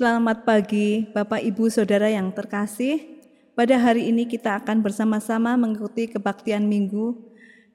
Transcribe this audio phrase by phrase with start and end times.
[0.00, 3.20] Selamat pagi, Bapak, Ibu, Saudara yang terkasih.
[3.52, 7.20] Pada hari ini kita akan bersama-sama mengikuti kebaktian minggu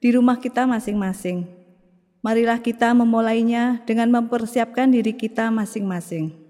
[0.02, 1.46] di rumah kita masing-masing.
[2.26, 6.45] Marilah kita memulainya dengan mempersiapkan diri kita masing-masing.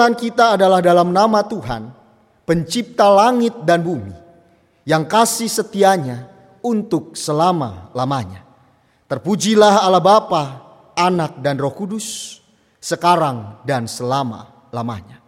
[0.00, 1.92] Pertolongan kita adalah dalam nama Tuhan,
[2.48, 4.16] pencipta langit dan bumi,
[4.88, 6.24] yang kasih setianya
[6.64, 8.40] untuk selama-lamanya.
[9.04, 10.44] Terpujilah Allah Bapa,
[10.96, 12.40] Anak dan Roh Kudus,
[12.80, 15.19] sekarang dan selama-lamanya.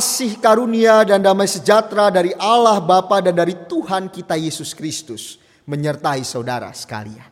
[0.00, 5.36] Kasih karunia dan damai sejahtera dari Allah Bapa dan dari Tuhan kita Yesus Kristus
[5.68, 7.28] menyertai saudara sekalian.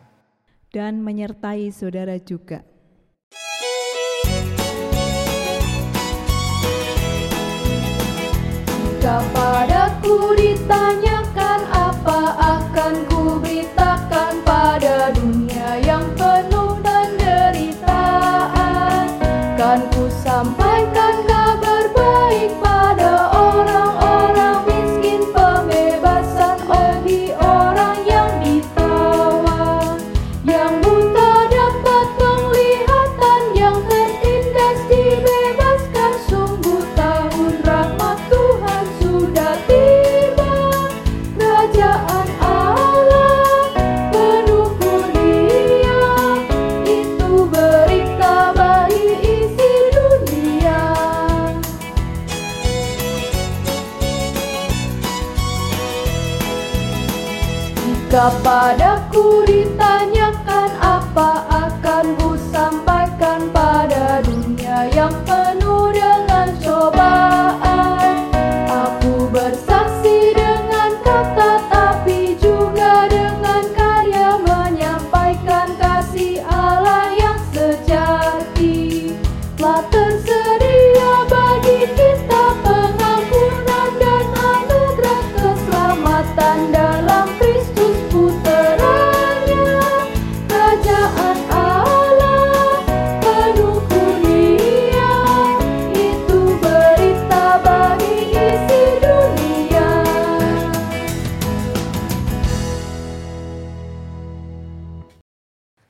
[0.69, 2.61] Dan menyertai saudara juga.
[8.69, 11.08] Jika padaku ditanyakan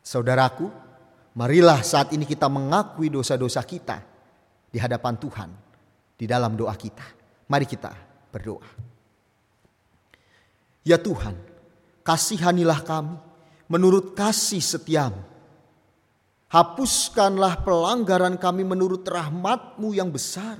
[0.08, 0.72] Saudaraku,
[1.36, 4.00] marilah saat ini kita mengakui dosa-dosa kita
[4.72, 5.50] di hadapan Tuhan
[6.16, 7.04] di dalam doa kita.
[7.44, 7.92] Mari kita
[8.32, 8.64] berdoa.
[10.80, 11.36] Ya Tuhan,
[12.00, 13.20] kasihanilah kami
[13.68, 15.20] menurut kasih setiamu.
[16.48, 20.56] Hapuskanlah pelanggaran kami menurut rahmatmu yang besar.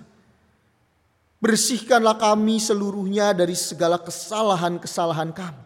[1.41, 5.65] Bersihkanlah kami seluruhnya dari segala kesalahan-kesalahan kami.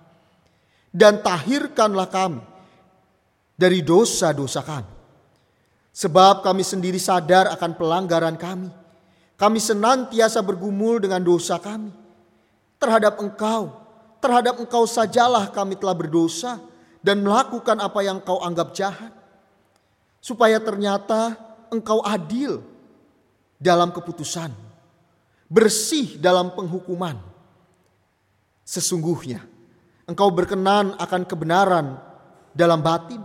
[0.94, 2.51] Dan tahirkanlah kami
[3.56, 4.92] dari dosa-dosa kami.
[5.92, 8.72] Sebab kami sendiri sadar akan pelanggaran kami.
[9.36, 11.92] Kami senantiasa bergumul dengan dosa kami.
[12.80, 13.76] Terhadap engkau,
[14.18, 16.58] terhadap engkau sajalah kami telah berdosa
[17.04, 19.12] dan melakukan apa yang kau anggap jahat.
[20.22, 21.34] Supaya ternyata
[21.68, 22.62] engkau adil
[23.58, 24.54] dalam keputusan,
[25.50, 27.18] bersih dalam penghukuman.
[28.62, 29.42] Sesungguhnya
[30.06, 31.98] engkau berkenan akan kebenaran
[32.54, 33.20] dalam batin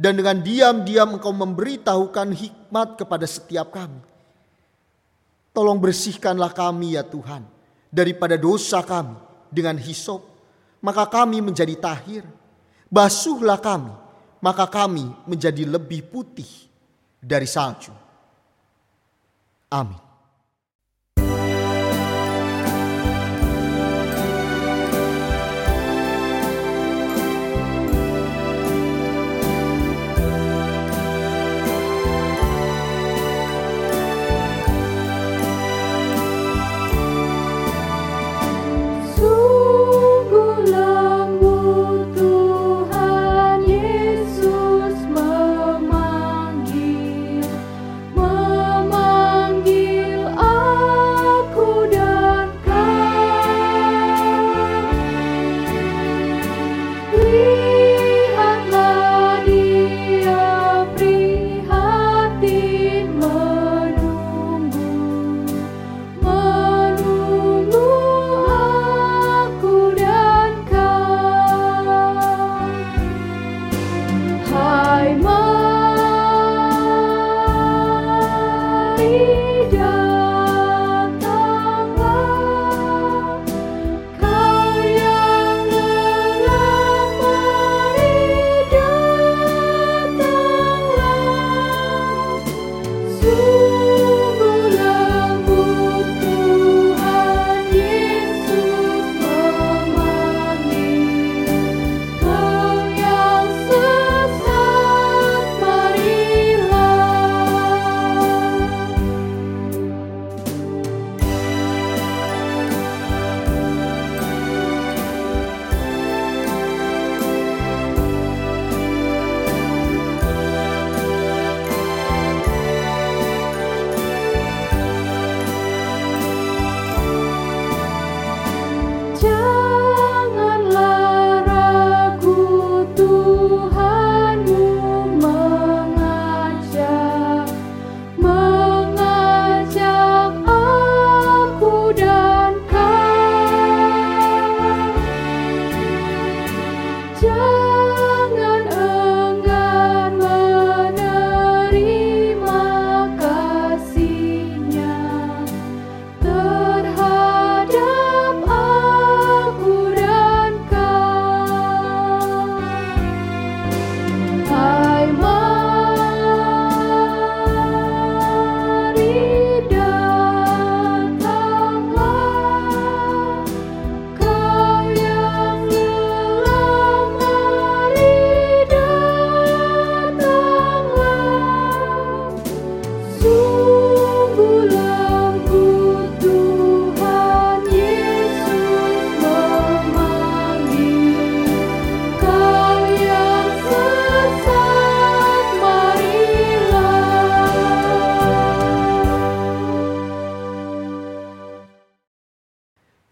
[0.00, 4.00] dan dengan diam-diam engkau memberitahukan hikmat kepada setiap kami.
[5.52, 7.44] Tolong bersihkanlah kami ya Tuhan
[7.92, 9.12] daripada dosa kami
[9.52, 10.24] dengan hisop,
[10.80, 12.24] maka kami menjadi tahir.
[12.88, 13.92] Basuhlah kami,
[14.40, 16.48] maka kami menjadi lebih putih
[17.20, 17.92] dari salju.
[19.68, 20.09] Amin.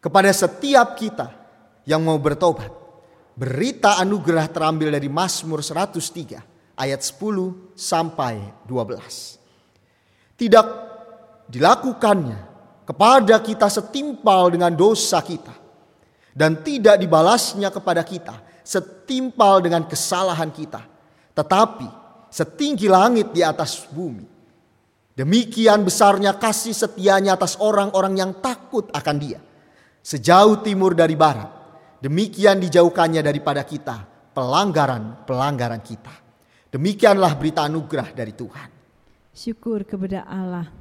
[0.09, 1.29] Kepada setiap kita
[1.85, 2.73] yang mau bertobat.
[3.37, 10.33] Berita anugerah terambil dari Mazmur 103 ayat 10 sampai 12.
[10.33, 10.67] Tidak
[11.53, 12.41] dilakukannya
[12.89, 15.53] kepada kita setimpal dengan dosa kita
[16.33, 20.81] dan tidak dibalasnya kepada kita setimpal dengan kesalahan kita,
[21.37, 21.85] tetapi
[22.33, 24.25] setinggi langit di atas bumi.
[25.13, 29.48] Demikian besarnya kasih setianya atas orang-orang yang takut akan Dia.
[30.09, 31.53] Sejauh timur dari barat,
[32.01, 36.15] demikian dijauhkannya daripada kita pelanggaran-pelanggaran kita.
[36.73, 38.69] Demikianlah berita anugerah dari Tuhan.
[39.37, 40.78] Syukur kepada Allah.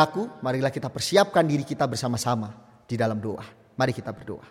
[0.00, 2.48] Saudaraku, marilah kita persiapkan diri kita bersama-sama
[2.88, 3.44] di dalam doa.
[3.76, 4.48] Mari kita berdoa.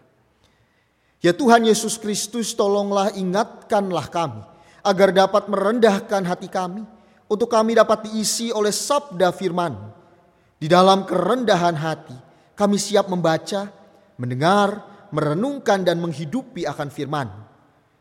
[1.26, 4.46] Ya Tuhan Yesus Kristus, tolonglah ingatkanlah kami
[4.86, 6.86] agar dapat merendahkan hati kami
[7.26, 9.74] untuk kami dapat diisi oleh sabda firman.
[10.62, 12.14] Di dalam kerendahan hati,
[12.54, 13.74] kami siap membaca,
[14.22, 17.26] mendengar, merenungkan dan menghidupi akan firman.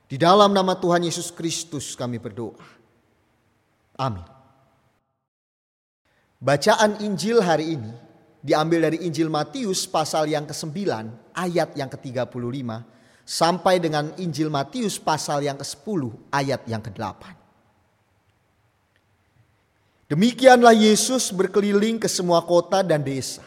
[0.04, 2.60] Di dalam nama Tuhan Yesus Kristus kami berdoa.
[3.96, 4.37] Amin.
[6.38, 7.90] Bacaan Injil hari ini
[8.38, 10.86] diambil dari Injil Matius pasal yang ke-9
[11.34, 12.62] ayat yang ke-35
[13.26, 17.34] sampai dengan Injil Matius pasal yang ke-10 ayat yang ke-8.
[20.14, 23.42] Demikianlah Yesus berkeliling ke semua kota dan desa.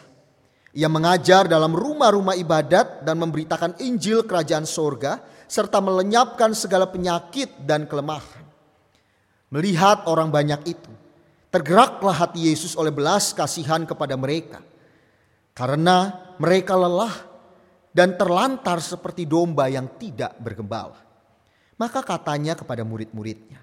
[0.76, 7.88] Ia mengajar dalam rumah-rumah ibadat dan memberitakan Injil kerajaan sorga serta melenyapkan segala penyakit dan
[7.88, 8.44] kelemahan.
[9.48, 10.92] Melihat orang banyak itu,
[11.52, 14.64] tergeraklah hati Yesus oleh belas kasihan kepada mereka.
[15.52, 17.12] Karena mereka lelah
[17.92, 20.96] dan terlantar seperti domba yang tidak bergembala.
[21.76, 23.60] Maka katanya kepada murid-muridnya,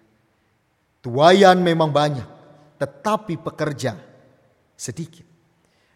[0.99, 2.27] Tuayan memang banyak,
[2.77, 3.95] tetapi pekerja
[4.75, 5.23] sedikit.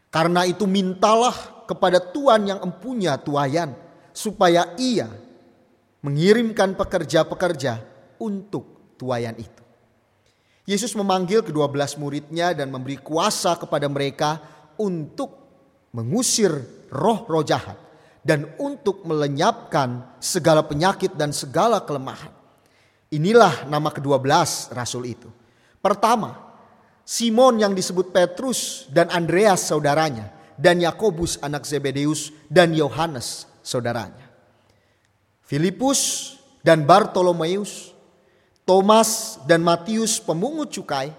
[0.07, 3.75] Karena itu mintalah kepada Tuhan yang empunya tuayan,
[4.15, 5.12] supaya ia
[6.00, 7.83] mengirimkan pekerja-pekerja
[8.23, 9.62] untuk tuayan itu.
[10.63, 14.39] Yesus memanggil kedua belas muridnya dan memberi kuasa kepada mereka
[14.79, 15.36] untuk
[15.91, 16.55] mengusir
[16.88, 17.75] roh-roh jahat
[18.24, 22.32] dan untuk melenyapkan segala penyakit dan segala kelemahan.
[23.13, 25.29] Inilah nama kedua belas rasul itu.
[25.84, 26.34] Pertama,
[27.03, 34.32] Simon yang disebut Petrus dan Andreas saudaranya dan Yakobus anak Zebedeus dan Yohanes saudaranya.
[35.43, 36.34] Filipus
[36.65, 37.92] dan Bartolomeus,
[38.63, 41.12] Thomas dan Matius pemungut cukai,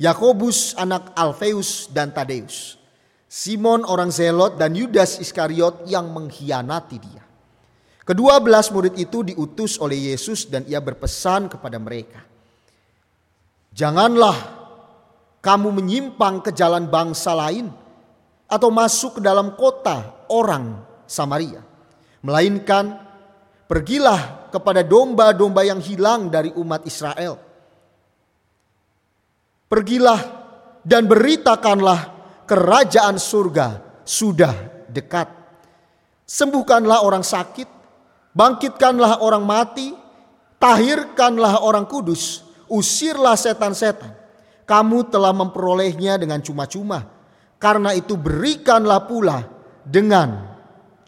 [0.00, 2.80] Yakobus anak Alfeus dan Tadeus,
[3.28, 7.24] Simon orang Zelot dan Yudas Iskariot yang mengkhianati dia.
[8.08, 12.24] Kedua belas murid itu diutus oleh Yesus dan ia berpesan kepada mereka.
[13.76, 14.38] Janganlah
[15.44, 17.68] kamu menyimpang ke jalan bangsa lain
[18.48, 21.60] atau masuk ke dalam kota orang Samaria.
[22.24, 22.96] Melainkan
[23.68, 27.36] pergilah kepada domba-domba yang hilang dari umat Israel.
[29.68, 30.20] Pergilah
[30.80, 32.00] dan beritakanlah
[32.48, 34.54] kerajaan surga sudah
[34.88, 35.28] dekat.
[36.24, 37.68] Sembuhkanlah orang sakit,
[38.32, 39.92] bangkitkanlah orang mati,
[40.56, 44.12] tahirkanlah orang kudus, usirlah setan-setan.
[44.68, 47.08] Kamu telah memperolehnya dengan cuma-cuma.
[47.56, 49.44] Karena itu berikanlah pula
[49.80, 50.56] dengan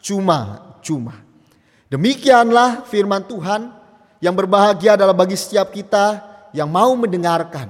[0.01, 1.20] cuma-cuma.
[1.91, 3.67] Demikianlah firman Tuhan
[4.23, 6.23] yang berbahagia adalah bagi setiap kita
[6.55, 7.67] yang mau mendengarkan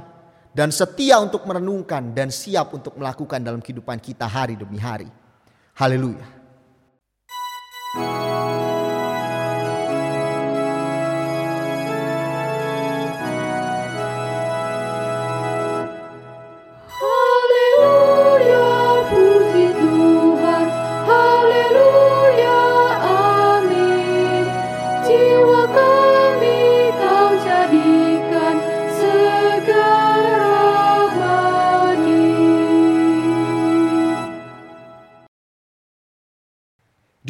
[0.54, 5.10] dan setia untuk merenungkan dan siap untuk melakukan dalam kehidupan kita hari demi hari.
[5.74, 6.40] Haleluya.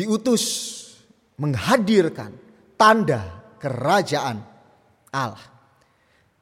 [0.01, 0.43] Diutus
[1.37, 2.33] menghadirkan
[2.73, 3.21] tanda
[3.61, 4.41] kerajaan
[5.13, 5.45] Allah.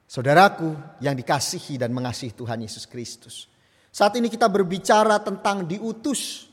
[0.08, 0.72] Saudaraku
[1.04, 3.52] yang dikasihi dan mengasihi Tuhan Yesus Kristus.
[3.91, 6.48] Saat ini kita berbicara tentang diutus.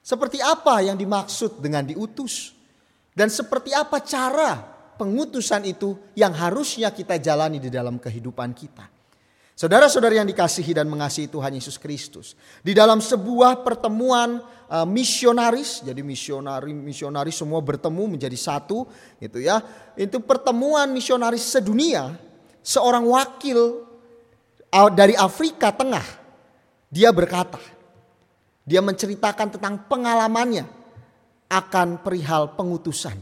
[0.00, 2.56] Seperti apa yang dimaksud dengan diutus?
[3.12, 4.64] Dan seperti apa cara
[4.96, 8.88] pengutusan itu yang harusnya kita jalani di dalam kehidupan kita.
[9.60, 12.32] Saudara-saudara yang dikasihi dan mengasihi Tuhan Yesus Kristus.
[12.64, 14.40] Di dalam sebuah pertemuan
[14.72, 18.88] uh, misionaris, jadi misionari misionaris semua bertemu menjadi satu,
[19.20, 19.60] gitu ya.
[20.00, 22.16] Itu pertemuan misionaris sedunia
[22.64, 23.84] seorang wakil
[24.72, 26.08] uh, dari Afrika Tengah,
[26.88, 27.60] dia berkata,
[28.64, 30.64] dia menceritakan tentang pengalamannya
[31.52, 33.20] akan perihal pengutusan.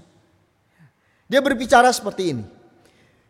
[1.26, 2.57] Dia berbicara seperti ini.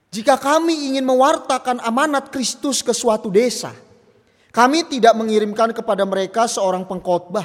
[0.09, 3.77] Jika kami ingin mewartakan amanat Kristus ke suatu desa,
[4.49, 7.45] kami tidak mengirimkan kepada mereka seorang pengkhotbah.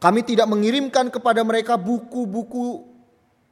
[0.00, 2.82] Kami tidak mengirimkan kepada mereka buku-buku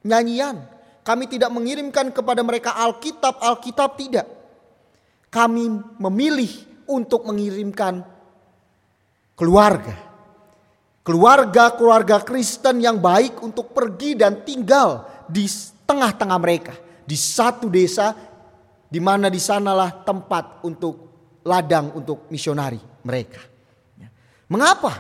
[0.03, 0.65] nyanyian.
[1.05, 4.27] Kami tidak mengirimkan kepada mereka Alkitab-Alkitab tidak.
[5.31, 6.51] Kami memilih
[6.91, 8.03] untuk mengirimkan
[9.39, 9.95] keluarga.
[11.07, 15.47] Keluarga-keluarga Kristen yang baik untuk pergi dan tinggal di
[15.87, 16.75] tengah-tengah mereka.
[17.07, 18.13] Di satu desa
[18.91, 20.95] di mana di sanalah tempat untuk
[21.47, 23.41] ladang untuk misionari mereka.
[24.51, 24.93] Mengapa?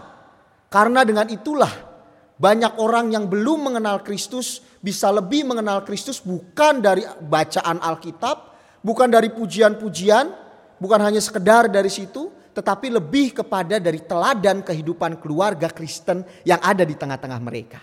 [0.70, 1.90] Karena dengan itulah
[2.38, 8.36] banyak orang yang belum mengenal Kristus bisa lebih mengenal Kristus bukan dari bacaan Alkitab,
[8.80, 10.30] bukan dari pujian-pujian,
[10.78, 16.86] bukan hanya sekedar dari situ, tetapi lebih kepada dari teladan kehidupan keluarga Kristen yang ada
[16.86, 17.82] di tengah-tengah mereka.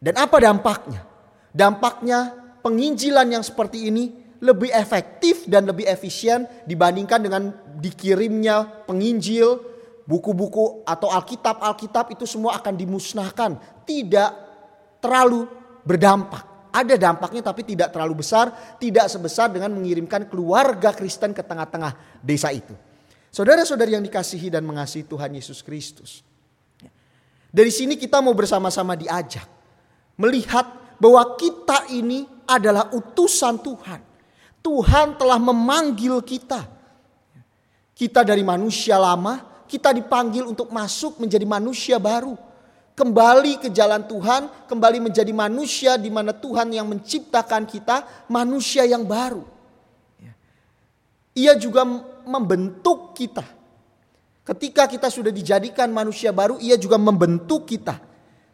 [0.00, 1.02] Dan apa dampaknya?
[1.50, 7.42] Dampaknya penginjilan yang seperti ini lebih efektif dan lebih efisien dibandingkan dengan
[7.76, 9.60] dikirimnya penginjil,
[10.08, 13.60] buku-buku atau Alkitab-Alkitab itu semua akan dimusnahkan.
[13.84, 14.30] Tidak
[15.04, 15.44] terlalu
[15.84, 16.48] berdampak.
[16.70, 22.54] Ada dampaknya tapi tidak terlalu besar, tidak sebesar dengan mengirimkan keluarga Kristen ke tengah-tengah desa
[22.54, 22.72] itu.
[23.30, 26.22] Saudara-saudari yang dikasihi dan mengasihi Tuhan Yesus Kristus.
[27.50, 29.46] Dari sini kita mau bersama-sama diajak
[30.14, 34.09] melihat bahwa kita ini adalah utusan Tuhan.
[34.60, 36.68] Tuhan telah memanggil kita.
[37.96, 42.36] Kita dari manusia lama, kita dipanggil untuk masuk menjadi manusia baru.
[42.96, 49.04] Kembali ke jalan Tuhan, kembali menjadi manusia di mana Tuhan yang menciptakan kita, manusia yang
[49.08, 49.44] baru.
[51.36, 51.86] Ia juga
[52.26, 53.46] membentuk kita.
[54.44, 58.02] Ketika kita sudah dijadikan manusia baru, ia juga membentuk kita.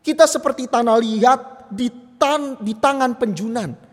[0.05, 1.41] Kita seperti tanah liat
[1.73, 1.89] di,
[2.21, 3.86] tan, di tangan penjunan.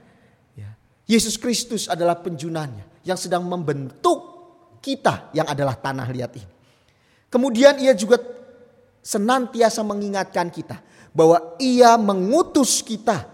[1.03, 4.33] Yesus Kristus adalah penjunannya yang sedang membentuk
[4.79, 6.53] kita yang adalah tanah liat ini.
[7.27, 8.19] Kemudian ia juga
[9.03, 10.79] senantiasa mengingatkan kita
[11.11, 13.29] bahwa ia mengutus kita.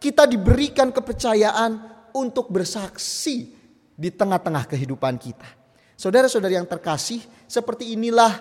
[0.00, 1.76] Kita diberikan kepercayaan
[2.16, 3.52] untuk bersaksi
[3.92, 5.44] di tengah-tengah kehidupan kita.
[5.92, 8.40] Saudara-saudari yang terkasih, seperti inilah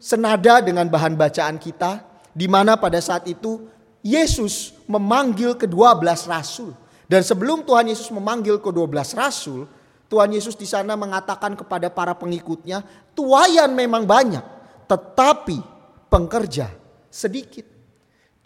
[0.00, 2.00] senada dengan bahan bacaan kita
[2.32, 3.68] di mana pada saat itu
[4.00, 6.72] Yesus memanggil kedua belas rasul.
[7.10, 9.66] Dan sebelum Tuhan Yesus memanggil kedua belas rasul,
[10.06, 12.86] Tuhan Yesus di sana mengatakan kepada para pengikutnya,
[13.18, 14.46] tuayan memang banyak,
[14.86, 15.58] tetapi
[16.06, 16.70] pengerja
[17.10, 17.66] sedikit.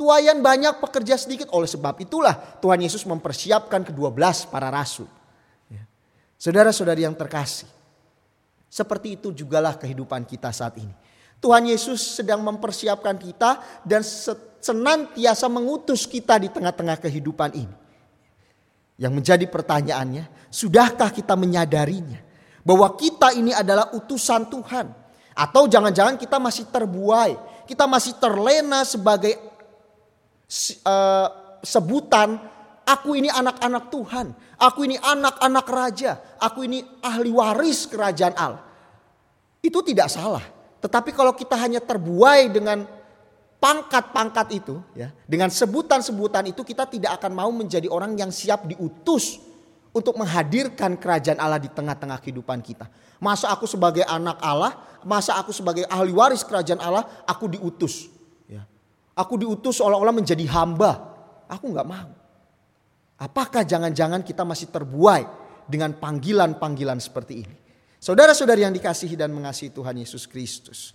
[0.00, 1.52] Tuayan banyak, pekerja sedikit.
[1.52, 2.32] Oleh sebab itulah
[2.64, 5.12] Tuhan Yesus mempersiapkan kedua belas para rasul.
[5.68, 5.84] Ya.
[6.40, 7.68] Saudara-saudari yang terkasih,
[8.72, 10.96] seperti itu jugalah kehidupan kita saat ini.
[11.36, 14.00] Tuhan Yesus sedang mempersiapkan kita dan
[14.64, 17.83] senantiasa mengutus kita di tengah-tengah kehidupan ini.
[18.94, 22.22] Yang menjadi pertanyaannya, sudahkah kita menyadarinya
[22.62, 24.86] bahwa kita ini adalah utusan Tuhan?
[25.34, 27.34] Atau jangan-jangan kita masih terbuai,
[27.66, 29.34] kita masih terlena sebagai
[30.86, 31.28] uh,
[31.66, 32.38] sebutan
[32.86, 34.26] aku ini anak-anak Tuhan,
[34.62, 38.62] aku ini anak-anak raja, aku ini ahli waris kerajaan Allah.
[39.64, 40.44] Itu tidak salah.
[40.84, 42.84] Tetapi kalau kita hanya terbuai dengan
[43.64, 49.40] pangkat-pangkat itu ya, dengan sebutan-sebutan itu kita tidak akan mau menjadi orang yang siap diutus
[49.96, 52.92] untuk menghadirkan kerajaan Allah di tengah-tengah kehidupan kita.
[53.16, 54.76] Masa aku sebagai anak Allah,
[55.08, 58.12] masa aku sebagai ahli waris kerajaan Allah, aku diutus.
[58.44, 58.68] Ya.
[59.16, 61.16] Aku diutus seolah-olah menjadi hamba.
[61.48, 62.12] Aku nggak mau.
[63.16, 65.24] Apakah jangan-jangan kita masih terbuai
[65.64, 67.56] dengan panggilan-panggilan seperti ini?
[67.96, 70.92] Saudara-saudari yang dikasihi dan mengasihi Tuhan Yesus Kristus.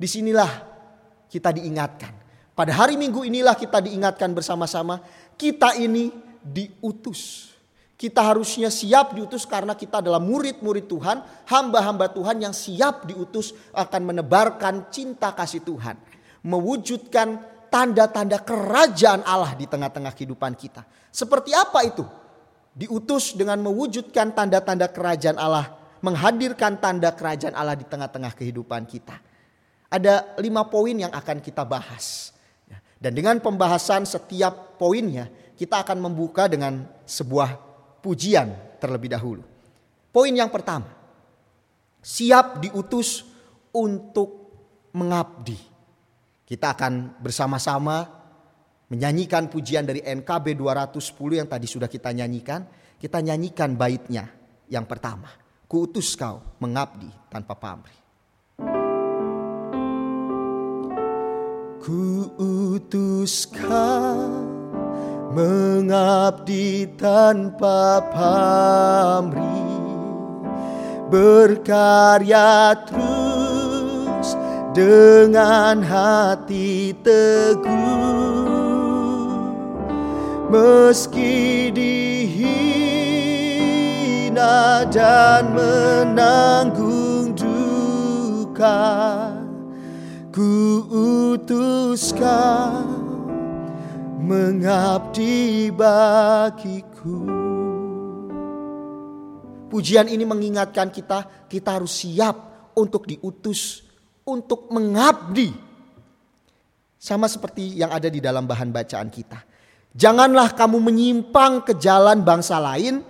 [0.00, 0.75] Di sinilah
[1.30, 2.12] kita diingatkan.
[2.56, 5.04] Pada hari Minggu inilah kita diingatkan bersama-sama.
[5.36, 6.08] Kita ini
[6.40, 7.52] diutus.
[7.96, 14.12] Kita harusnya siap diutus karena kita adalah murid-murid Tuhan, hamba-hamba Tuhan yang siap diutus akan
[14.12, 15.96] menebarkan cinta kasih Tuhan,
[16.44, 17.40] mewujudkan
[17.72, 20.84] tanda-tanda kerajaan Allah di tengah-tengah kehidupan kita.
[21.08, 22.04] Seperti apa itu?
[22.76, 25.72] Diutus dengan mewujudkan tanda-tanda kerajaan Allah,
[26.04, 29.16] menghadirkan tanda kerajaan Allah di tengah-tengah kehidupan kita.
[29.86, 32.34] Ada lima poin yang akan kita bahas.
[32.96, 37.54] Dan dengan pembahasan setiap poinnya, kita akan membuka dengan sebuah
[38.00, 39.44] pujian terlebih dahulu.
[40.10, 40.88] Poin yang pertama,
[42.00, 43.22] siap diutus
[43.76, 44.48] untuk
[44.96, 45.60] mengabdi.
[46.46, 48.06] Kita akan bersama-sama
[48.88, 52.64] menyanyikan pujian dari NKB 210 yang tadi sudah kita nyanyikan.
[52.96, 54.24] Kita nyanyikan baitnya
[54.72, 55.28] yang pertama.
[55.66, 58.05] Kuutus kau mengabdi tanpa pamrih.
[61.86, 64.42] Kuutus kau
[65.30, 69.38] mengabdi tanpa pamrih
[71.06, 74.34] berkarya terus
[74.74, 77.70] dengan hati teguh.
[80.50, 82.82] Meski dihina
[84.90, 89.35] dan menanggung duka
[90.36, 90.84] ku
[91.32, 92.84] utuskan
[94.20, 97.24] mengabdi bagiku.
[99.72, 102.36] Pujian ini mengingatkan kita, kita harus siap
[102.76, 103.80] untuk diutus,
[104.28, 105.56] untuk mengabdi.
[107.00, 109.40] Sama seperti yang ada di dalam bahan bacaan kita.
[109.96, 113.00] Janganlah kamu menyimpang ke jalan bangsa lain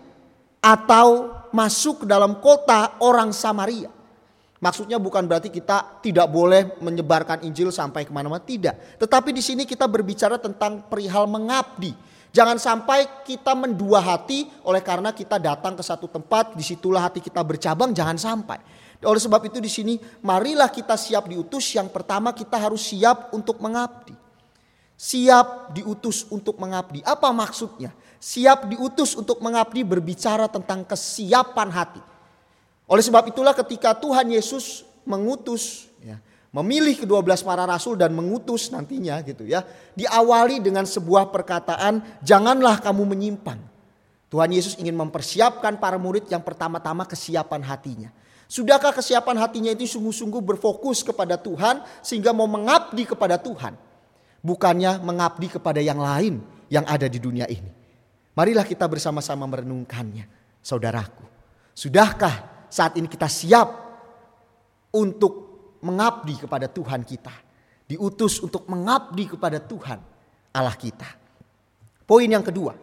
[0.62, 3.95] atau masuk ke dalam kota orang Samaria.
[4.56, 8.96] Maksudnya bukan berarti kita tidak boleh menyebarkan Injil sampai ke mana-mana, tidak.
[8.96, 11.92] Tetapi di sini kita berbicara tentang perihal mengabdi.
[12.32, 17.20] Jangan sampai kita mendua hati oleh karena kita datang ke satu tempat, di situlah hati
[17.20, 18.60] kita bercabang, jangan sampai.
[19.04, 21.76] Oleh sebab itu di sini marilah kita siap diutus.
[21.76, 24.16] Yang pertama kita harus siap untuk mengabdi.
[24.96, 27.04] Siap diutus untuk mengabdi.
[27.04, 27.92] Apa maksudnya?
[28.16, 32.15] Siap diutus untuk mengabdi berbicara tentang kesiapan hati
[32.86, 36.22] oleh sebab itulah ketika Tuhan Yesus mengutus, ya,
[36.54, 39.66] memilih kedua belas para rasul dan mengutus nantinya gitu ya,
[39.98, 43.58] diawali dengan sebuah perkataan, janganlah kamu menyimpang.
[44.30, 48.10] Tuhan Yesus ingin mempersiapkan para murid yang pertama-tama kesiapan hatinya.
[48.46, 53.74] Sudahkah kesiapan hatinya itu sungguh-sungguh berfokus kepada Tuhan sehingga mau mengabdi kepada Tuhan.
[54.42, 56.38] Bukannya mengabdi kepada yang lain
[56.70, 57.70] yang ada di dunia ini.
[58.38, 60.30] Marilah kita bersama-sama merenungkannya,
[60.62, 61.26] saudaraku.
[61.74, 63.68] Sudahkah saat ini kita siap
[64.92, 65.34] untuk
[65.80, 67.32] mengabdi kepada Tuhan kita.
[67.88, 69.96] Diutus untuk mengabdi kepada Tuhan
[70.52, 71.08] Allah kita.
[72.04, 72.76] Poin yang kedua,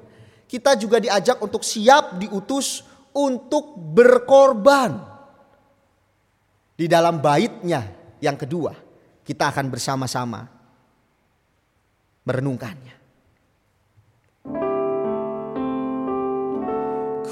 [0.50, 2.82] kita juga diajak untuk siap diutus
[3.14, 5.14] untuk berkorban.
[6.74, 7.86] Di dalam baitnya
[8.18, 8.74] yang kedua,
[9.22, 10.42] kita akan bersama-sama
[12.26, 13.03] merenungkannya.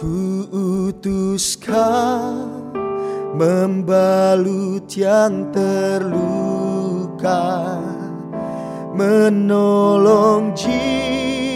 [0.02, 0.50] Ku
[0.90, 2.34] utuskan
[3.38, 7.38] membalut yang terluka
[8.98, 11.54] Menolong jiwa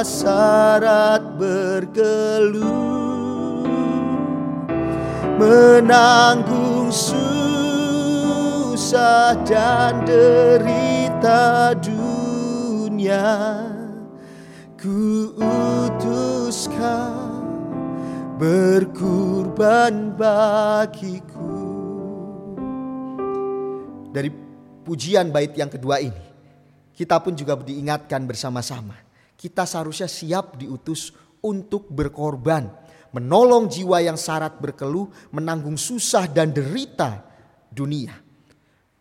[0.00, 2.88] syarat berkeluh
[5.36, 8.16] Menanggung susah
[9.44, 13.36] dan derita dunia.
[14.80, 17.17] Ku utuskan
[18.38, 21.58] berkurban bagiku.
[24.14, 24.30] Dari
[24.86, 26.24] pujian bait yang kedua ini,
[26.94, 28.94] kita pun juga diingatkan bersama-sama.
[29.34, 31.10] Kita seharusnya siap diutus
[31.42, 32.70] untuk berkorban,
[33.10, 37.26] menolong jiwa yang syarat berkeluh, menanggung susah dan derita
[37.68, 38.14] dunia.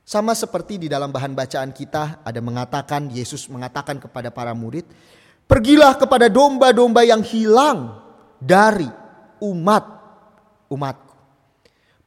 [0.07, 4.85] Sama seperti di dalam bahan bacaan kita ada mengatakan Yesus mengatakan kepada para murid,
[5.47, 8.03] Pergilah kepada domba-domba yang hilang
[8.35, 9.06] dari
[9.41, 9.83] umat
[10.71, 11.15] umatku.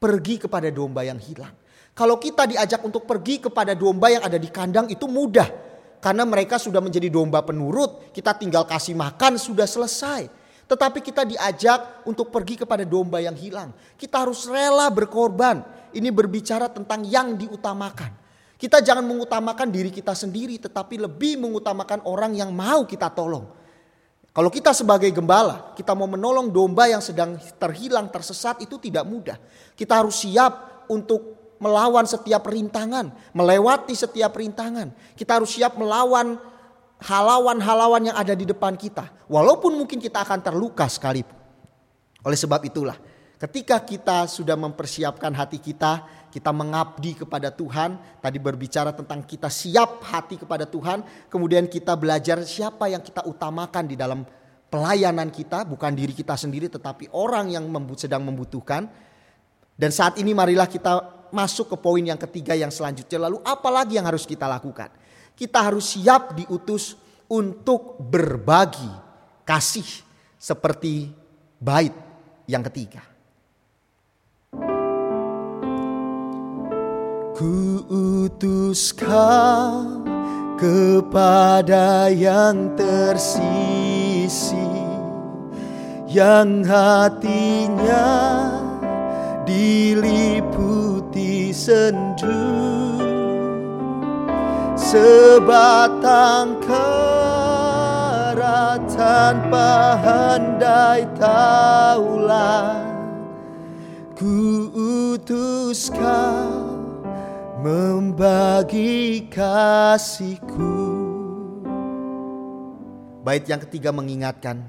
[0.00, 1.52] Pergi kepada domba yang hilang.
[1.92, 5.68] Kalau kita diajak untuk pergi kepada domba yang ada di kandang itu mudah.
[6.00, 10.32] Karena mereka sudah menjadi domba penurut, kita tinggal kasih makan sudah selesai.
[10.64, 13.76] Tetapi kita diajak untuk pergi kepada domba yang hilang.
[14.00, 15.60] Kita harus rela berkorban.
[15.92, 18.16] Ini berbicara tentang yang diutamakan.
[18.56, 23.59] Kita jangan mengutamakan diri kita sendiri, tetapi lebih mengutamakan orang yang mau kita tolong.
[24.30, 29.34] Kalau kita sebagai gembala, kita mau menolong domba yang sedang terhilang, tersesat, itu tidak mudah.
[29.74, 34.94] Kita harus siap untuk melawan setiap rintangan, melewati setiap rintangan.
[35.18, 36.38] Kita harus siap melawan
[37.02, 39.10] halawan-halawan yang ada di depan kita.
[39.26, 41.36] Walaupun mungkin kita akan terluka sekalipun.
[42.22, 42.96] Oleh sebab itulah,
[43.40, 47.98] ketika kita sudah mempersiapkan hati kita, kita mengabdi kepada Tuhan.
[48.22, 51.02] Tadi berbicara tentang kita siap hati kepada Tuhan.
[51.26, 54.22] Kemudian kita belajar siapa yang kita utamakan di dalam
[54.70, 55.66] pelayanan kita.
[55.66, 57.66] Bukan diri kita sendiri tetapi orang yang
[57.98, 58.86] sedang membutuhkan.
[59.74, 63.26] Dan saat ini marilah kita masuk ke poin yang ketiga yang selanjutnya.
[63.26, 64.94] Lalu apa lagi yang harus kita lakukan?
[65.34, 66.94] Kita harus siap diutus
[67.26, 68.90] untuk berbagi
[69.42, 69.86] kasih
[70.38, 71.10] seperti
[71.58, 71.94] bait
[72.46, 73.09] yang ketiga.
[77.40, 80.04] Ku utus kau
[80.60, 84.60] kepada yang tersisi
[86.04, 88.12] yang hatinya
[89.48, 90.28] diliputi
[91.48, 92.44] sendu.
[94.76, 97.56] Sebatang kara
[98.84, 102.84] tanpa handai taulah
[104.12, 104.68] ku
[105.16, 105.88] utus
[107.60, 110.76] membagi kasihku
[113.20, 114.64] Bait yang ketiga mengingatkan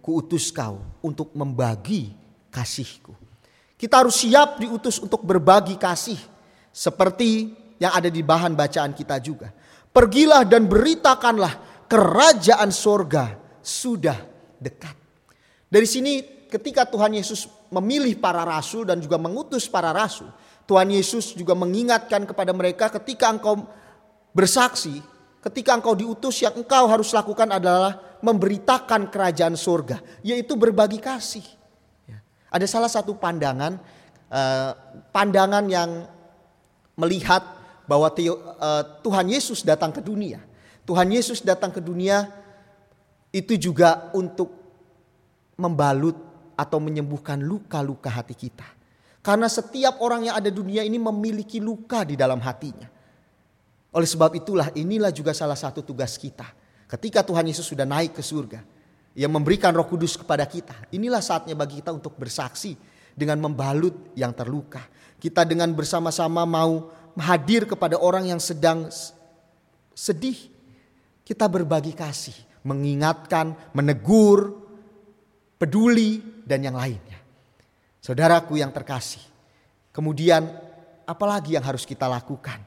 [0.00, 2.16] ku utus kau untuk membagi
[2.48, 3.22] kasihku
[3.82, 6.14] kita harus siap diutus untuk berbagi kasih.
[6.70, 7.50] Seperti
[7.82, 9.50] yang ada di bahan bacaan kita juga.
[9.90, 14.14] Pergilah dan beritakanlah kerajaan sorga sudah
[14.62, 14.94] dekat.
[15.66, 20.30] Dari sini ketika Tuhan Yesus memilih para rasul dan juga mengutus para rasul.
[20.72, 23.68] Tuhan Yesus juga mengingatkan kepada mereka ketika engkau
[24.32, 25.04] bersaksi.
[25.44, 30.00] Ketika engkau diutus yang engkau harus lakukan adalah memberitakan kerajaan sorga.
[30.24, 31.44] Yaitu berbagi kasih.
[32.48, 33.76] Ada salah satu pandangan,
[34.32, 34.72] uh,
[35.12, 36.08] pandangan yang
[36.96, 37.44] melihat
[37.84, 38.32] bahwa uh,
[39.04, 40.40] Tuhan Yesus datang ke dunia.
[40.88, 42.32] Tuhan Yesus datang ke dunia
[43.28, 44.48] itu juga untuk
[45.60, 46.16] membalut
[46.56, 48.81] atau menyembuhkan luka-luka hati kita.
[49.22, 52.90] Karena setiap orang yang ada di dunia ini memiliki luka di dalam hatinya.
[53.94, 56.50] Oleh sebab itulah inilah juga salah satu tugas kita.
[56.90, 58.60] Ketika Tuhan Yesus sudah naik ke surga,
[59.12, 60.88] yang memberikan roh kudus kepada kita.
[60.92, 62.76] Inilah saatnya bagi kita untuk bersaksi
[63.12, 64.80] dengan membalut yang terluka.
[65.20, 66.88] Kita dengan bersama-sama mau
[67.20, 68.88] hadir kepada orang yang sedang
[69.92, 70.48] sedih.
[71.22, 72.34] Kita berbagi kasih,
[72.66, 74.58] mengingatkan, menegur,
[75.60, 77.11] peduli, dan yang lainnya.
[78.02, 79.22] Saudaraku yang terkasih.
[79.94, 80.50] Kemudian
[81.06, 82.58] apalagi yang harus kita lakukan?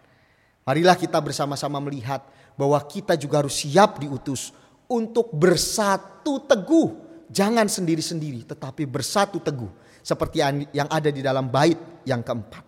[0.63, 2.23] Marilah kita bersama-sama melihat
[2.55, 4.55] bahwa kita juga harus siap diutus
[4.87, 7.03] untuk bersatu teguh.
[7.27, 9.67] Jangan sendiri-sendiri tetapi bersatu teguh.
[9.99, 10.39] Seperti
[10.71, 11.75] yang ada di dalam bait
[12.07, 12.63] yang keempat.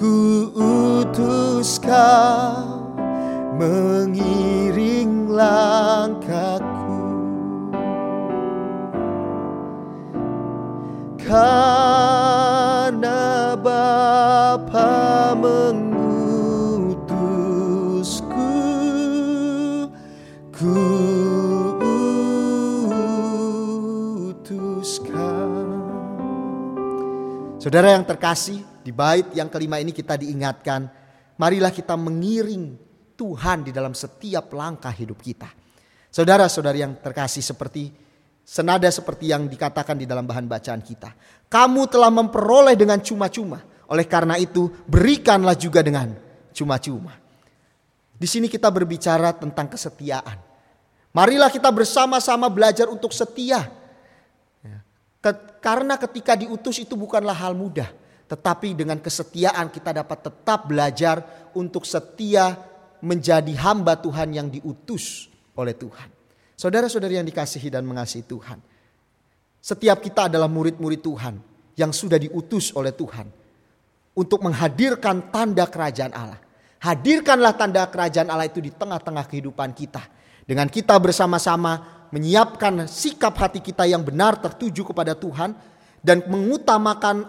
[0.00, 2.90] Ku utus kau
[3.54, 6.98] mengiring langkahku.
[11.22, 11.91] Karena
[27.72, 30.92] Saudara yang terkasih, di bait yang kelima ini kita diingatkan,
[31.40, 32.76] marilah kita mengiring
[33.16, 35.48] Tuhan di dalam setiap langkah hidup kita.
[36.12, 37.88] Saudara-saudari yang terkasih seperti
[38.44, 41.16] senada seperti yang dikatakan di dalam bahan bacaan kita.
[41.48, 43.64] Kamu telah memperoleh dengan cuma-cuma.
[43.88, 46.12] Oleh karena itu, berikanlah juga dengan
[46.52, 47.16] cuma-cuma.
[48.12, 50.36] Di sini kita berbicara tentang kesetiaan.
[51.16, 53.64] Marilah kita bersama-sama belajar untuk setia.
[55.62, 57.86] Karena ketika diutus itu bukanlah hal mudah.
[58.26, 61.22] Tetapi dengan kesetiaan kita dapat tetap belajar
[61.54, 62.58] untuk setia
[62.98, 66.10] menjadi hamba Tuhan yang diutus oleh Tuhan.
[66.58, 68.58] Saudara-saudari yang dikasihi dan mengasihi Tuhan.
[69.62, 71.34] Setiap kita adalah murid-murid Tuhan
[71.78, 73.30] yang sudah diutus oleh Tuhan.
[74.18, 76.42] Untuk menghadirkan tanda kerajaan Allah.
[76.82, 80.02] Hadirkanlah tanda kerajaan Allah itu di tengah-tengah kehidupan kita.
[80.42, 85.56] Dengan kita bersama-sama menyiapkan sikap hati kita yang benar tertuju kepada Tuhan.
[86.02, 87.22] Dan mengutamakan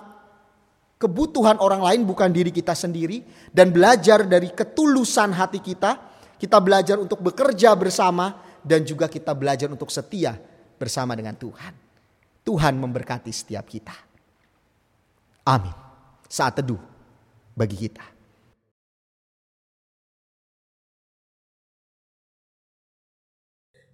[0.97, 3.21] kebutuhan orang lain bukan diri kita sendiri
[3.53, 6.11] dan belajar dari ketulusan hati kita.
[6.41, 10.35] Kita belajar untuk bekerja bersama dan juga kita belajar untuk setia
[10.75, 11.73] bersama dengan Tuhan.
[12.43, 13.95] Tuhan memberkati setiap kita.
[15.47, 15.75] Amin.
[16.27, 16.81] Saat teduh
[17.55, 18.12] bagi kita.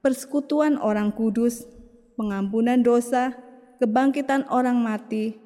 [0.00, 1.64] persekutuan orang kudus,
[2.16, 3.32] pengampunan dosa,
[3.80, 5.36] kebangkitan orang mati,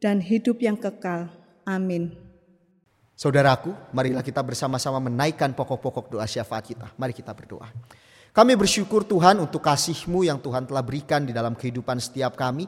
[0.00, 1.32] dan hidup yang kekal.
[1.64, 2.12] Amin.
[3.14, 6.90] Saudaraku, marilah kita bersama-sama menaikkan pokok-pokok doa syafaat kita.
[6.98, 7.70] Mari kita berdoa.
[8.34, 12.66] Kami bersyukur Tuhan untuk kasih-Mu yang Tuhan telah berikan di dalam kehidupan setiap kami.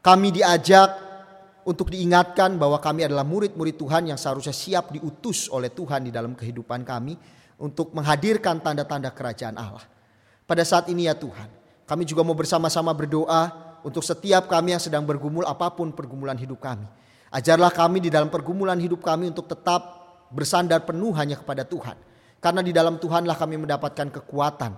[0.00, 0.88] Kami diajak
[1.68, 6.32] untuk diingatkan bahwa kami adalah murid-murid Tuhan yang seharusnya siap diutus oleh Tuhan di dalam
[6.32, 7.14] kehidupan kami
[7.60, 9.84] untuk menghadirkan tanda-tanda kerajaan Allah.
[10.52, 11.48] Pada saat ini ya Tuhan,
[11.88, 13.48] kami juga mau bersama-sama berdoa
[13.80, 16.84] untuk setiap kami yang sedang bergumul apa pun pergumulan hidup kami.
[17.32, 19.80] Ajarlah kami di dalam pergumulan hidup kami untuk tetap
[20.28, 21.96] bersandar penuh hanya kepada Tuhan.
[22.36, 24.76] Karena di dalam Tuhanlah kami mendapatkan kekuatan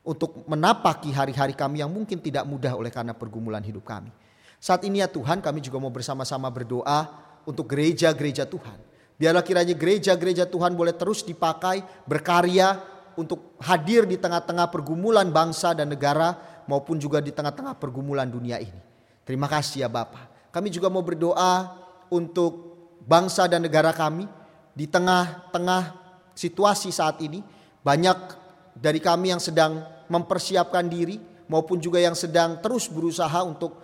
[0.00, 4.08] untuk menapaki hari-hari kami yang mungkin tidak mudah oleh karena pergumulan hidup kami.
[4.56, 7.04] Saat ini ya Tuhan kami juga mau bersama-sama berdoa
[7.44, 8.80] untuk gereja-gereja Tuhan.
[9.20, 15.90] Biarlah kiranya gereja-gereja Tuhan boleh terus dipakai berkarya untuk hadir di tengah-tengah pergumulan bangsa dan
[15.90, 16.36] negara
[16.70, 18.78] maupun juga di tengah-tengah pergumulan dunia ini.
[19.26, 20.50] Terima kasih ya Bapak.
[20.50, 21.70] Kami juga mau berdoa
[22.10, 22.74] untuk
[23.06, 24.26] bangsa dan negara kami
[24.74, 25.94] di tengah-tengah
[26.34, 27.42] situasi saat ini.
[27.80, 28.18] Banyak
[28.76, 31.18] dari kami yang sedang mempersiapkan diri
[31.50, 33.78] maupun juga yang sedang terus berusaha untuk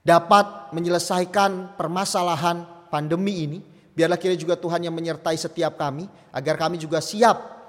[0.00, 3.58] dapat menyelesaikan permasalahan pandemi ini.
[3.92, 7.59] Biarlah kira juga Tuhan yang menyertai setiap kami agar kami juga siap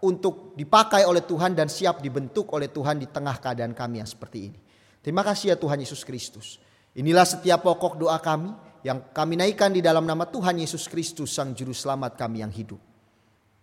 [0.00, 4.38] untuk dipakai oleh Tuhan dan siap dibentuk oleh Tuhan di tengah keadaan kami yang seperti
[4.52, 4.58] ini.
[5.00, 6.60] Terima kasih ya Tuhan Yesus Kristus.
[6.96, 8.52] Inilah setiap pokok doa kami
[8.84, 12.80] yang kami naikkan di dalam nama Tuhan Yesus Kristus Sang Juru Selamat kami yang hidup.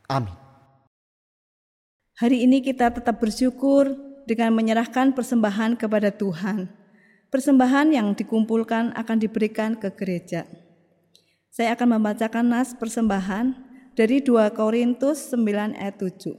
[0.08, 0.34] Amin.
[2.18, 3.94] Hari ini kita tetap bersyukur
[4.26, 6.66] dengan menyerahkan persembahan kepada Tuhan.
[7.28, 10.48] Persembahan yang dikumpulkan akan diberikan ke gereja.
[11.52, 13.67] Saya akan membacakan nas persembahan
[13.98, 16.38] dari 2 Korintus 9 ayat 7.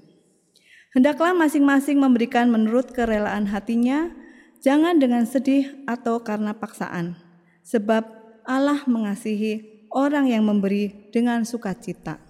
[0.95, 4.15] Hendaklah masing-masing memberikan menurut kerelaan hatinya,
[4.63, 7.19] jangan dengan sedih atau karena paksaan,
[7.67, 8.07] sebab
[8.47, 12.23] Allah mengasihi orang yang memberi dengan sukacita.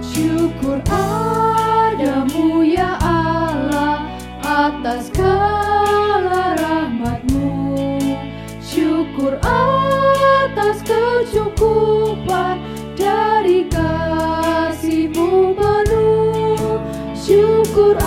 [0.00, 1.35] Syukur adamu
[4.86, 7.98] atas segala rahmatmu.
[8.62, 12.62] Syukur atas kecukupan
[12.94, 16.78] dari kasihmu penuh.
[17.18, 17.98] Syukur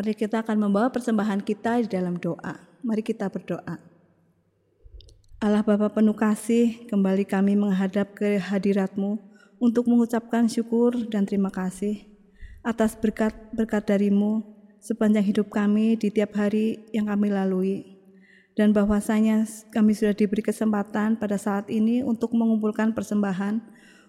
[0.00, 2.56] Mari kita akan membawa persembahan kita di dalam doa.
[2.80, 3.76] Mari kita berdoa.
[5.44, 9.20] Allah Bapa penuh kasih, kembali kami menghadap ke hadiratmu
[9.60, 12.00] untuk mengucapkan syukur dan terima kasih
[12.64, 14.40] atas berkat-berkat darimu
[14.80, 18.00] sepanjang hidup kami di tiap hari yang kami lalui.
[18.56, 23.60] Dan bahwasanya kami sudah diberi kesempatan pada saat ini untuk mengumpulkan persembahan,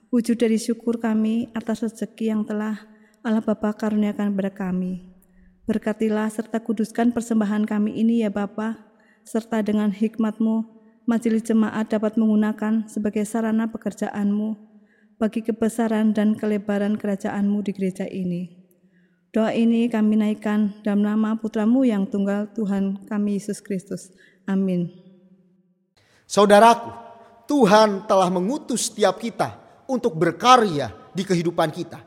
[0.07, 2.79] wujud dari syukur kami atas rezeki yang telah
[3.27, 5.10] Allah Bapa karuniakan kepada kami.
[5.71, 8.75] Berkatilah serta kuduskan persembahan kami ini ya Bapa,
[9.23, 10.67] serta dengan hikmat-Mu,
[11.07, 14.59] majelis jemaat dapat menggunakan sebagai sarana pekerjaan-Mu
[15.15, 18.51] bagi kebesaran dan kelebaran kerajaan-Mu di gereja ini.
[19.31, 24.11] Doa ini kami naikkan dalam nama putramu yang tunggal Tuhan kami Yesus Kristus.
[24.43, 24.91] Amin.
[26.27, 26.91] Saudaraku,
[27.47, 29.55] Tuhan telah mengutus setiap kita
[29.87, 32.03] untuk berkarya di kehidupan kita.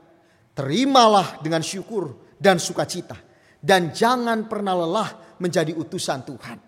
[0.53, 3.33] Terimalah dengan syukur dan sukacita.
[3.65, 6.59] Dan jangan pernah lelah menjadi utusan Tuhan.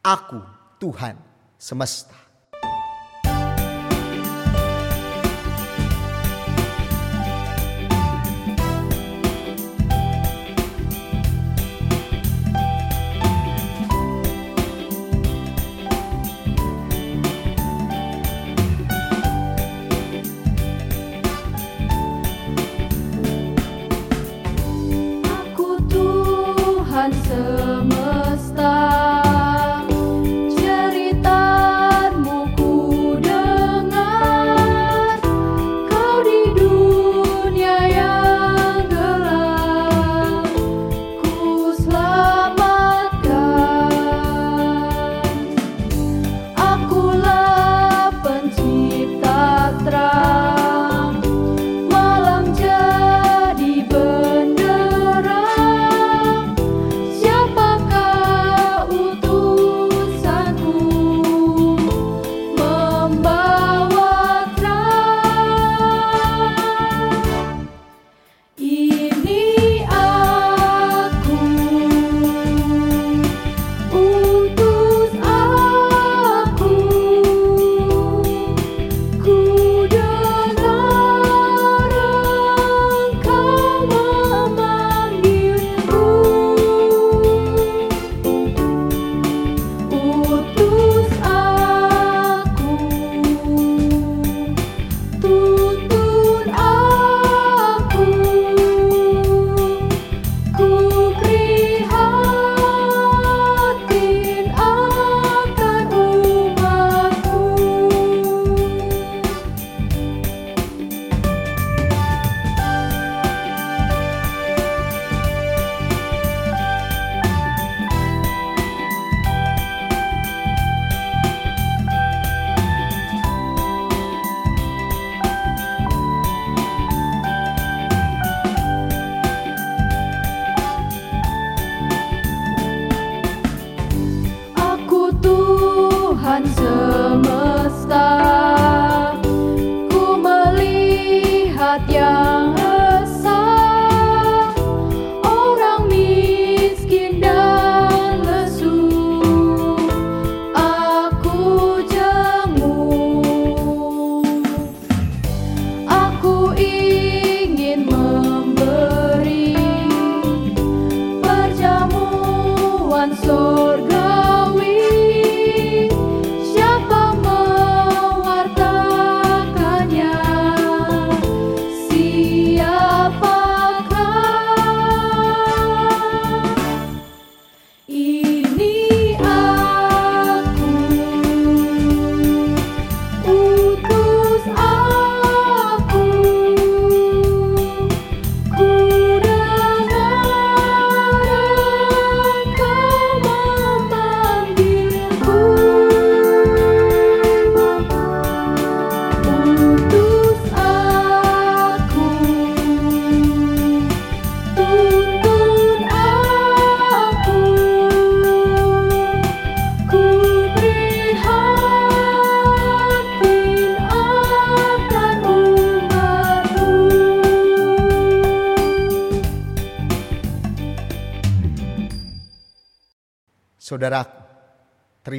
[0.00, 0.40] Aku
[0.80, 1.20] Tuhan
[1.60, 2.23] semesta.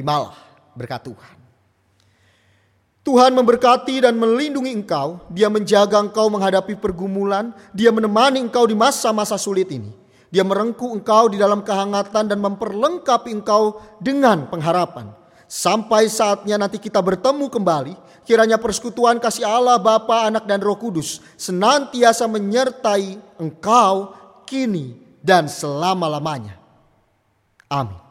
[0.06, 0.38] Terimalah
[0.78, 1.36] berkat Tuhan.
[3.02, 9.34] Tuhan memberkati dan melindungi engkau, dia menjaga engkau menghadapi pergumulan, dia menemani engkau di masa-masa
[9.38, 9.90] sulit ini.
[10.30, 15.10] Dia merengkuh engkau di dalam kehangatan dan memperlengkapi engkau dengan pengharapan.
[15.46, 17.94] Sampai saatnya nanti kita bertemu kembali,
[18.26, 24.18] kiranya persekutuan kasih Allah Bapa, Anak dan Roh Kudus senantiasa menyertai engkau
[24.50, 26.58] kini dan selama-lamanya.
[27.70, 28.05] Amin.